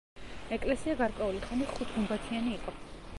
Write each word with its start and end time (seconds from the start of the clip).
ეკლესია 0.55 0.95
გარკვეული 1.01 1.43
ხანი 1.49 1.69
ხუთგუმბათიანი 1.75 2.53
იყო. 2.59 2.75